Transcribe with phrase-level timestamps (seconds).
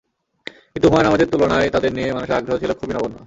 [0.73, 3.17] কিন্তু হুমায়ূন আহমেদের তুলনায় তাঁদের নিয়ে মানুষের আগ্রহ ছিল খুবই নগণ্য।